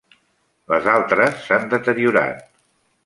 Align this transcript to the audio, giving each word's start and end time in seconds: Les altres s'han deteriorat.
Les 0.71 0.87
altres 0.95 1.37
s'han 1.49 1.69
deteriorat. 1.75 2.41